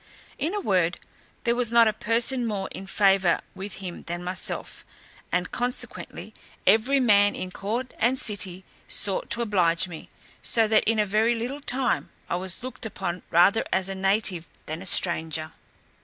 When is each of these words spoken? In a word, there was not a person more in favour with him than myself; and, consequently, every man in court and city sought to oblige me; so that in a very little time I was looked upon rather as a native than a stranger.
In 0.39 0.55
a 0.55 0.59
word, 0.59 0.99
there 1.43 1.53
was 1.55 1.71
not 1.71 1.87
a 1.87 1.93
person 1.93 2.47
more 2.47 2.67
in 2.71 2.87
favour 2.87 3.39
with 3.53 3.73
him 3.73 4.01
than 4.01 4.23
myself; 4.23 4.83
and, 5.31 5.51
consequently, 5.51 6.33
every 6.65 6.99
man 6.99 7.35
in 7.35 7.51
court 7.51 7.93
and 7.99 8.17
city 8.17 8.65
sought 8.87 9.29
to 9.29 9.43
oblige 9.43 9.87
me; 9.87 10.09
so 10.41 10.67
that 10.67 10.85
in 10.85 10.97
a 10.97 11.05
very 11.05 11.35
little 11.35 11.61
time 11.61 12.09
I 12.31 12.37
was 12.37 12.63
looked 12.63 12.87
upon 12.87 13.21
rather 13.29 13.63
as 13.71 13.89
a 13.89 13.93
native 13.93 14.47
than 14.65 14.81
a 14.81 14.87
stranger. 14.87 15.53